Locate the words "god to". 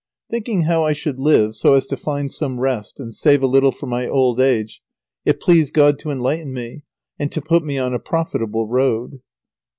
5.75-6.09